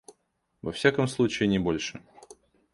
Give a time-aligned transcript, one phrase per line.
[0.63, 2.01] Во всяком случае, не больше.